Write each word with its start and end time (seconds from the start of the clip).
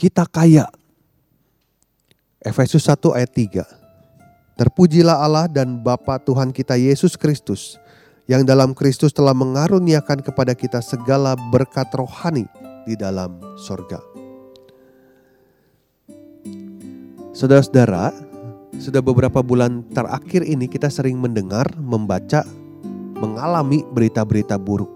Kita 0.00 0.24
kaya. 0.24 0.64
Efesus 2.40 2.88
1 2.88 2.96
ayat 3.12 3.28
3. 3.36 4.56
Terpujilah 4.56 5.20
Allah 5.20 5.44
dan 5.44 5.76
Bapa 5.76 6.16
Tuhan 6.16 6.56
kita 6.56 6.80
Yesus 6.80 7.20
Kristus 7.20 7.76
yang 8.24 8.48
dalam 8.48 8.72
Kristus 8.72 9.12
telah 9.12 9.36
mengaruniakan 9.36 10.24
kepada 10.24 10.56
kita 10.56 10.80
segala 10.80 11.36
berkat 11.52 11.92
rohani 11.92 12.48
di 12.88 12.96
dalam 12.96 13.36
sorga. 13.60 14.00
Saudara-saudara, 17.36 18.16
sudah 18.80 19.04
beberapa 19.04 19.44
bulan 19.44 19.84
terakhir 19.92 20.48
ini 20.48 20.64
kita 20.64 20.88
sering 20.88 21.20
mendengar, 21.20 21.68
membaca, 21.76 22.48
mengalami 23.20 23.84
berita-berita 23.92 24.56
buruk. 24.56 24.88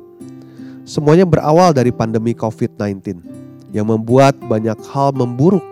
Semuanya 0.88 1.28
berawal 1.28 1.77
dari 1.77 1.92
pandemi 1.92 2.36
COVID-19 2.36 3.44
yang 3.75 3.91
membuat 3.91 4.39
banyak 4.47 4.78
hal 4.94 5.11
memburuk, 5.11 5.67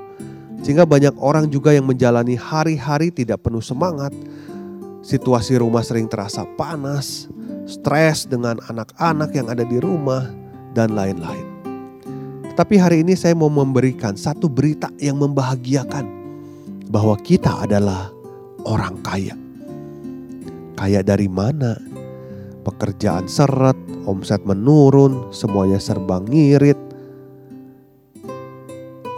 sehingga 0.67 0.83
banyak 0.83 1.15
orang 1.23 1.47
juga 1.47 1.71
yang 1.71 1.87
menjalani 1.87 2.35
hari-hari 2.35 3.15
tidak 3.15 3.47
penuh 3.47 3.63
semangat. 3.63 4.11
Situasi 5.03 5.59
rumah 5.59 5.83
sering 5.87 6.11
terasa 6.11 6.43
panas, 6.59 7.31
stres 7.67 8.27
dengan 8.27 8.59
anak-anak 8.67 9.31
yang 9.35 9.47
ada 9.51 9.63
di 9.63 9.79
rumah, 9.79 10.31
dan 10.75 10.93
lain-lain. 10.99 11.47
Tetapi 12.53 12.75
hari 12.77 13.01
ini 13.01 13.17
saya 13.17 13.33
mau 13.33 13.49
memberikan 13.49 14.13
satu 14.13 14.45
berita 14.45 14.93
yang 15.01 15.17
membahagiakan 15.17 16.05
bahwa 16.93 17.17
kita 17.17 17.65
adalah 17.65 18.13
orang 18.69 19.01
kaya. 19.01 19.33
Kaya 20.77 21.01
dari 21.01 21.33
mana? 21.33 21.79
Pekerjaan 22.63 23.27
seret, 23.27 23.75
omset 24.05 24.45
menurun, 24.45 25.33
semuanya 25.33 25.81
serba 25.81 26.21
ngirit, 26.23 26.79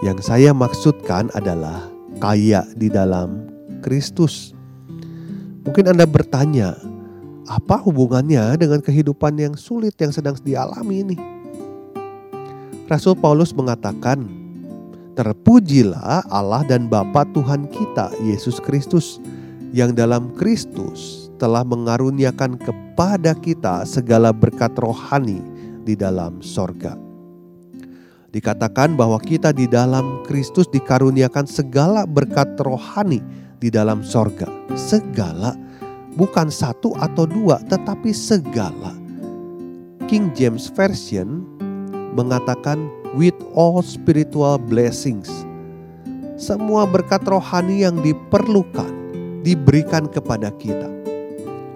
yang 0.05 0.21
saya 0.21 0.53
maksudkan 0.53 1.33
adalah 1.33 1.89
kaya 2.21 2.61
di 2.77 2.93
dalam 2.93 3.49
Kristus. 3.81 4.53
Mungkin 5.65 5.97
Anda 5.97 6.05
bertanya, 6.05 6.77
apa 7.49 7.81
hubungannya 7.81 8.53
dengan 8.61 8.85
kehidupan 8.85 9.41
yang 9.41 9.57
sulit 9.57 9.97
yang 9.97 10.13
sedang 10.13 10.37
dialami 10.45 11.09
ini? 11.09 11.17
Rasul 12.85 13.17
Paulus 13.17 13.57
mengatakan, 13.57 14.29
Terpujilah 15.17 16.29
Allah 16.29 16.69
dan 16.69 16.85
Bapa 16.93 17.25
Tuhan 17.33 17.73
kita, 17.73 18.13
Yesus 18.21 18.61
Kristus, 18.61 19.25
yang 19.73 19.97
dalam 19.97 20.37
Kristus 20.37 21.33
telah 21.41 21.65
mengaruniakan 21.65 22.61
kepada 22.61 23.33
kita 23.33 23.89
segala 23.89 24.37
berkat 24.37 24.77
rohani 24.77 25.41
di 25.89 25.97
dalam 25.97 26.45
sorga. 26.45 27.04
Dikatakan 28.35 28.99
bahwa 28.99 29.23
kita 29.23 29.55
di 29.55 29.71
dalam 29.71 30.19
Kristus 30.27 30.67
dikaruniakan 30.67 31.47
segala 31.47 32.03
berkat 32.03 32.59
rohani 32.67 33.23
di 33.63 33.71
dalam 33.71 34.03
sorga. 34.03 34.51
Segala, 34.75 35.55
bukan 36.19 36.51
satu 36.51 36.99
atau 36.99 37.31
dua, 37.31 37.63
tetapi 37.71 38.11
segala. 38.11 38.91
King 40.11 40.35
James 40.35 40.67
Version 40.75 41.47
mengatakan 42.19 42.91
with 43.15 43.39
all 43.55 43.79
spiritual 43.87 44.59
blessings. 44.59 45.31
Semua 46.35 46.91
berkat 46.91 47.23
rohani 47.31 47.87
yang 47.87 48.03
diperlukan 48.03 48.91
diberikan 49.47 50.11
kepada 50.11 50.51
kita. 50.59 50.91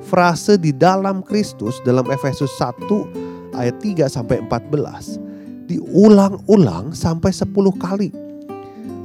Frase 0.02 0.58
di 0.58 0.74
dalam 0.74 1.22
Kristus 1.22 1.78
dalam 1.86 2.10
Efesus 2.10 2.50
1 2.58 3.54
ayat 3.54 3.78
3 3.78 4.10
sampai 4.10 4.42
14 4.42 5.27
diulang-ulang 5.68 6.96
sampai 6.96 7.28
10 7.28 7.52
kali. 7.76 8.10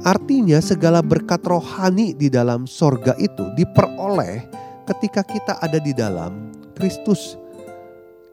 Artinya 0.04 0.60
segala 0.64 1.04
berkat 1.04 1.44
rohani 1.44 2.16
di 2.16 2.32
dalam 2.32 2.64
sorga 2.64 3.12
itu 3.20 3.44
diperoleh 3.56 4.48
ketika 4.88 5.20
kita 5.24 5.60
ada 5.60 5.76
di 5.80 5.92
dalam 5.92 6.52
Kristus. 6.76 7.36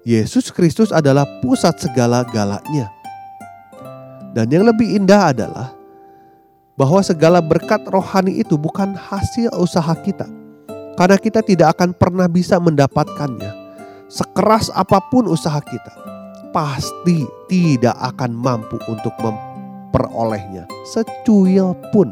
Yesus 0.04 0.50
Kristus 0.50 0.90
adalah 0.90 1.28
pusat 1.44 1.78
segala 1.80 2.26
galanya. 2.32 2.92
Dan 4.32 4.48
yang 4.48 4.64
lebih 4.68 4.96
indah 4.96 5.32
adalah 5.36 5.76
bahwa 6.80 7.04
segala 7.04 7.44
berkat 7.44 7.84
rohani 7.88 8.40
itu 8.40 8.56
bukan 8.56 8.96
hasil 8.96 9.52
usaha 9.60 9.96
kita. 10.04 10.28
Karena 11.00 11.16
kita 11.20 11.40
tidak 11.40 11.80
akan 11.80 11.96
pernah 11.96 12.28
bisa 12.28 12.60
mendapatkannya. 12.60 13.60
Sekeras 14.12 14.68
apa 14.76 15.00
pun 15.08 15.24
usaha 15.32 15.60
kita 15.64 16.21
pasti 16.52 17.24
tidak 17.48 17.96
akan 17.96 18.36
mampu 18.36 18.76
untuk 18.92 19.16
memperolehnya 19.24 20.68
secuil 20.84 21.74
pun. 21.96 22.12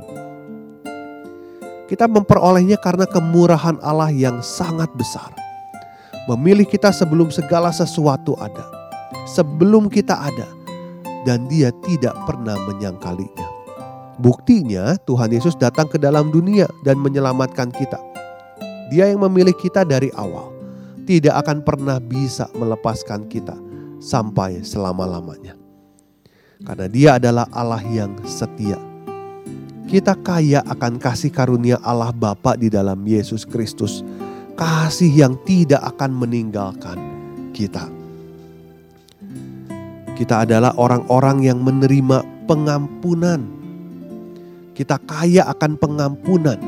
Kita 1.91 2.07
memperolehnya 2.07 2.79
karena 2.79 3.03
kemurahan 3.03 3.77
Allah 3.83 4.11
yang 4.13 4.39
sangat 4.39 4.89
besar. 4.95 5.35
Memilih 6.29 6.69
kita 6.69 6.93
sebelum 6.93 7.33
segala 7.33 7.73
sesuatu 7.73 8.37
ada. 8.37 8.61
Sebelum 9.25 9.89
kita 9.89 10.13
ada. 10.13 10.47
Dan 11.25 11.49
dia 11.49 11.73
tidak 11.83 12.13
pernah 12.29 12.55
menyangkalinya. 12.69 13.47
Buktinya 14.21 14.95
Tuhan 15.09 15.33
Yesus 15.33 15.57
datang 15.57 15.89
ke 15.89 15.97
dalam 15.97 16.29
dunia 16.29 16.69
dan 16.85 17.01
menyelamatkan 17.01 17.73
kita. 17.73 17.97
Dia 18.93 19.09
yang 19.09 19.25
memilih 19.25 19.57
kita 19.57 19.81
dari 19.81 20.13
awal. 20.13 20.53
Tidak 21.09 21.33
akan 21.33 21.65
pernah 21.65 21.97
bisa 21.97 22.45
melepaskan 22.53 23.25
kita 23.25 23.68
sampai 23.99 24.63
selama-lamanya. 24.63 25.59
Karena 26.59 26.87
dia 26.91 27.09
adalah 27.15 27.47
Allah 27.55 27.79
yang 27.87 28.15
setia. 28.27 28.75
Kita 29.87 30.13
kaya 30.19 30.59
akan 30.67 30.99
kasih 30.99 31.31
karunia 31.31 31.79
Allah 31.79 32.11
Bapa 32.11 32.59
di 32.59 32.67
dalam 32.67 32.99
Yesus 33.07 33.47
Kristus. 33.47 34.03
Kasih 34.59 35.07
yang 35.07 35.33
tidak 35.47 35.79
akan 35.95 36.19
meninggalkan 36.19 36.99
kita. 37.55 37.87
Kita 40.19 40.43
adalah 40.43 40.75
orang-orang 40.75 41.47
yang 41.47 41.63
menerima 41.63 42.27
pengampunan. 42.43 43.39
Kita 44.75 44.99
kaya 44.99 45.47
akan 45.47 45.79
pengampunan. 45.79 46.59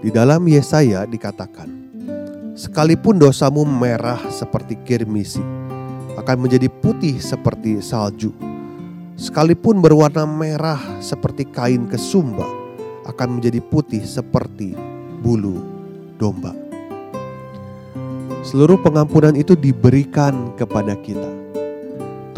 Di 0.00 0.08
dalam 0.08 0.48
Yesaya 0.48 1.04
dikatakan, 1.04 1.68
sekalipun 2.56 3.20
dosamu 3.20 3.68
merah 3.68 4.18
seperti 4.32 4.80
kirmisi, 4.80 5.44
akan 6.18 6.46
menjadi 6.46 6.66
putih 6.66 7.22
seperti 7.22 7.78
salju. 7.78 8.34
Sekalipun 9.18 9.82
berwarna 9.82 10.26
merah 10.26 10.78
seperti 11.02 11.46
kain 11.50 11.90
kesumba, 11.90 12.46
akan 13.06 13.38
menjadi 13.38 13.58
putih 13.62 14.02
seperti 14.02 14.78
bulu 15.22 15.58
domba. 16.18 16.54
Seluruh 18.46 18.78
pengampunan 18.78 19.34
itu 19.34 19.58
diberikan 19.58 20.54
kepada 20.54 20.94
kita. 20.94 21.26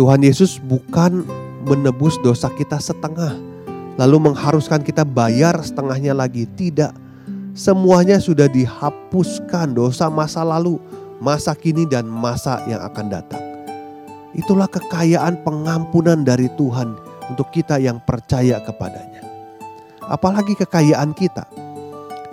Tuhan 0.00 0.24
Yesus 0.24 0.56
bukan 0.56 1.28
menebus 1.68 2.16
dosa 2.24 2.48
kita 2.56 2.80
setengah, 2.80 3.36
lalu 4.00 4.32
mengharuskan 4.32 4.80
kita 4.80 5.04
bayar 5.04 5.60
setengahnya 5.60 6.16
lagi. 6.16 6.48
Tidak, 6.48 6.96
semuanya 7.52 8.16
sudah 8.16 8.48
dihapuskan 8.48 9.76
dosa 9.76 10.08
masa 10.08 10.40
lalu, 10.40 10.80
masa 11.20 11.52
kini, 11.52 11.84
dan 11.84 12.08
masa 12.08 12.64
yang 12.64 12.80
akan 12.80 13.06
datang. 13.12 13.49
Itulah 14.30 14.70
kekayaan 14.70 15.42
pengampunan 15.42 16.22
dari 16.22 16.46
Tuhan 16.54 16.94
untuk 17.34 17.50
kita 17.50 17.82
yang 17.82 17.98
percaya 17.98 18.62
kepadanya. 18.62 19.26
Apalagi 20.06 20.54
kekayaan 20.54 21.10
kita. 21.18 21.50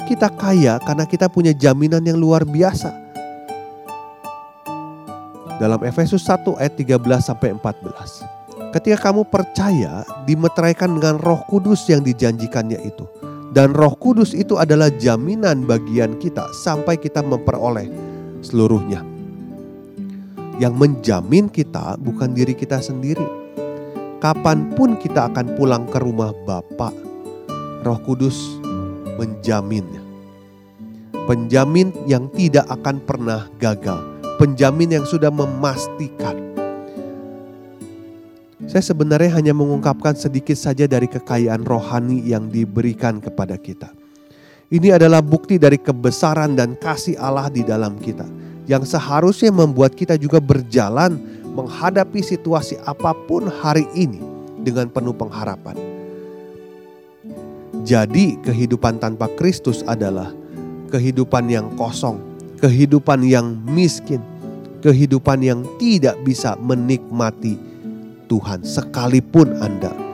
Kita 0.06 0.30
kaya 0.30 0.78
karena 0.86 1.10
kita 1.10 1.26
punya 1.26 1.58
jaminan 1.58 2.06
yang 2.06 2.22
luar 2.22 2.46
biasa. 2.46 2.94
Dalam 5.58 5.82
Efesus 5.82 6.22
1 6.22 6.54
ayat 6.62 6.78
13 6.78 7.02
sampai 7.18 7.58
14. 7.58 8.78
Ketika 8.78 9.10
kamu 9.10 9.26
percaya 9.26 10.06
dimeteraikan 10.30 11.02
dengan 11.02 11.18
Roh 11.18 11.42
Kudus 11.50 11.90
yang 11.90 12.06
dijanjikannya 12.06 12.78
itu. 12.86 13.10
Dan 13.58 13.74
Roh 13.74 13.98
Kudus 13.98 14.38
itu 14.38 14.62
adalah 14.62 14.94
jaminan 14.94 15.66
bagian 15.66 16.22
kita 16.22 16.46
sampai 16.54 16.94
kita 17.02 17.26
memperoleh 17.26 17.90
seluruhnya 18.46 19.17
Yang 20.58 20.74
menjamin 20.74 21.46
kita 21.54 22.02
bukan 22.02 22.34
diri 22.34 22.58
kita 22.58 22.82
sendiri. 22.82 23.26
Kapan 24.18 24.74
pun 24.74 24.98
kita 24.98 25.30
akan 25.30 25.54
pulang 25.54 25.86
ke 25.86 26.02
rumah 26.02 26.34
Bapa, 26.46 26.90
Roh 27.86 28.00
Kudus 28.02 28.58
menjaminnya. 29.22 30.02
Penjamin 31.30 31.94
yang 32.10 32.26
tidak 32.34 32.66
akan 32.72 32.98
pernah 33.06 33.46
gagal. 33.62 34.02
Penjamin 34.42 34.98
yang 34.98 35.06
sudah 35.06 35.30
memastikan. 35.30 36.38
Saya 38.66 38.84
sebenarnya 38.84 39.38
hanya 39.38 39.54
mengungkapkan 39.54 40.18
sedikit 40.18 40.58
saja 40.58 40.90
dari 40.90 41.06
kekayaan 41.06 41.62
rohani 41.62 42.26
yang 42.26 42.50
diberikan 42.50 43.22
kepada 43.22 43.56
kita. 43.56 43.94
Ini 44.68 45.00
adalah 45.00 45.24
bukti 45.24 45.56
dari 45.56 45.80
kebesaran 45.80 46.52
dan 46.58 46.76
kasih 46.76 47.16
Allah 47.16 47.48
di 47.48 47.64
dalam 47.64 47.96
kita, 47.96 48.28
yang 48.68 48.84
seharusnya 48.84 49.50
membuat 49.50 49.96
kita 49.96 50.20
juga 50.20 50.38
berjalan 50.44 51.18
menghadapi 51.56 52.22
situasi 52.22 52.78
apa 52.86 53.16
pun 53.26 53.50
hari 53.50 53.88
ini 53.98 54.22
dengan 54.62 54.92
penuh 54.92 55.16
pengharapan. 55.16 55.74
Jadi, 57.88 58.36
kehidupan 58.44 59.00
tanpa 59.00 59.32
Kristus 59.40 59.82
adalah 59.88 60.36
kehidupan 60.92 61.48
yang 61.48 61.72
kosong, 61.80 62.20
kehidupan 62.60 63.24
yang 63.24 63.56
miskin, 63.64 64.20
kehidupan 64.84 65.40
yang 65.40 65.64
tidak 65.80 66.20
bisa 66.28 66.60
menikmati 66.60 67.56
Tuhan, 68.28 68.68
sekalipun 68.68 69.56
Anda 69.64 70.08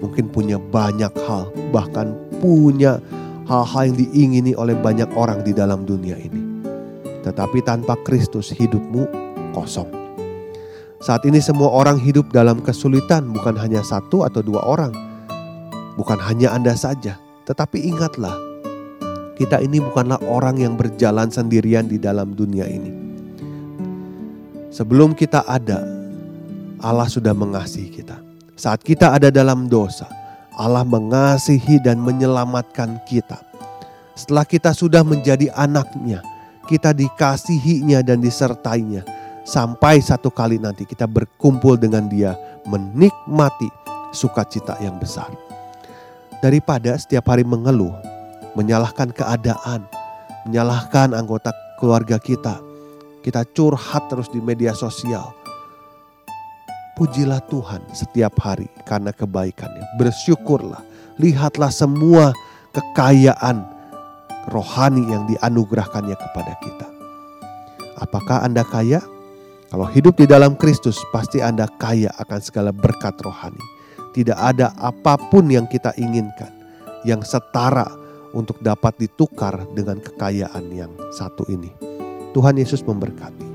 mungkin 0.00 0.32
punya 0.32 0.56
banyak 0.56 1.12
hal, 1.28 1.52
bahkan 1.70 2.16
punya 2.40 2.98
hal-hal 3.46 3.92
yang 3.92 3.96
diingini 4.00 4.52
oleh 4.56 4.74
banyak 4.74 5.06
orang 5.14 5.44
di 5.44 5.52
dalam 5.52 5.84
dunia 5.84 6.16
ini. 6.16 6.39
Tetapi 7.20 7.60
tanpa 7.64 7.96
Kristus, 8.02 8.52
hidupmu 8.52 9.04
kosong. 9.52 9.88
Saat 11.00 11.24
ini, 11.24 11.40
semua 11.40 11.72
orang 11.72 11.96
hidup 12.00 12.28
dalam 12.32 12.60
kesulitan, 12.60 13.32
bukan 13.32 13.56
hanya 13.56 13.80
satu 13.80 14.24
atau 14.24 14.44
dua 14.44 14.60
orang 14.64 15.10
bukan 16.00 16.16
hanya 16.16 16.56
Anda 16.56 16.72
saja, 16.72 17.20
tetapi 17.44 17.76
ingatlah, 17.92 18.32
kita 19.36 19.60
ini 19.60 19.84
bukanlah 19.84 20.16
orang 20.24 20.56
yang 20.56 20.80
berjalan 20.80 21.28
sendirian 21.28 21.84
di 21.84 22.00
dalam 22.00 22.32
dunia 22.32 22.64
ini. 22.64 22.88
Sebelum 24.72 25.12
kita 25.12 25.44
ada, 25.44 25.84
Allah 26.80 27.04
sudah 27.04 27.36
mengasihi 27.36 27.92
kita. 27.92 28.16
Saat 28.56 28.80
kita 28.80 29.12
ada 29.12 29.28
dalam 29.28 29.68
dosa, 29.68 30.08
Allah 30.56 30.88
mengasihi 30.88 31.80
dan 31.84 32.00
menyelamatkan 32.00 33.04
kita. 33.04 33.40
Setelah 34.16 34.48
kita 34.48 34.72
sudah 34.72 35.04
menjadi 35.04 35.52
anaknya, 35.52 36.24
kita 36.70 36.94
dikasihinya 36.94 38.06
dan 38.06 38.22
disertainya. 38.22 39.02
Sampai 39.42 39.98
satu 39.98 40.30
kali 40.30 40.62
nanti 40.62 40.86
kita 40.86 41.10
berkumpul 41.10 41.74
dengan 41.74 42.06
dia 42.06 42.38
menikmati 42.70 43.66
sukacita 44.14 44.78
yang 44.78 44.94
besar 45.02 45.26
daripada 46.40 46.96
setiap 46.96 47.28
hari 47.28 47.44
mengeluh, 47.44 47.92
menyalahkan 48.56 49.12
keadaan, 49.12 49.84
menyalahkan 50.48 51.12
anggota 51.12 51.52
keluarga 51.78 52.16
kita. 52.16 52.58
Kita 53.20 53.44
curhat 53.52 54.08
terus 54.08 54.32
di 54.32 54.40
media 54.40 54.72
sosial. 54.72 55.36
Pujilah 56.96 57.40
Tuhan 57.48 57.84
setiap 57.92 58.36
hari 58.40 58.68
karena 58.84 59.12
kebaikannya. 59.12 59.96
Bersyukurlah, 60.00 60.80
lihatlah 61.20 61.72
semua 61.72 62.32
kekayaan 62.72 63.79
rohani 64.48 65.04
yang 65.12 65.28
dianugerahkannya 65.28 66.16
kepada 66.16 66.52
kita. 66.64 66.88
Apakah 68.00 68.40
Anda 68.46 68.64
kaya? 68.64 69.04
Kalau 69.68 69.86
hidup 69.86 70.16
di 70.16 70.26
dalam 70.26 70.56
Kristus, 70.56 70.96
pasti 71.12 71.44
Anda 71.44 71.68
kaya 71.68 72.10
akan 72.16 72.40
segala 72.40 72.72
berkat 72.72 73.20
rohani 73.20 73.80
tidak 74.10 74.38
ada 74.38 74.74
apa 74.78 75.14
pun 75.30 75.46
yang 75.46 75.70
kita 75.70 75.94
inginkan 75.94 76.50
yang 77.06 77.22
setara 77.22 77.86
untuk 78.34 78.58
dapat 78.62 78.94
ditukar 78.98 79.66
dengan 79.74 79.98
kekayaan 79.98 80.66
yang 80.70 80.92
satu 81.14 81.46
ini. 81.50 81.70
Tuhan 82.30 82.58
Yesus 82.58 82.86
memberkati. 82.86 83.49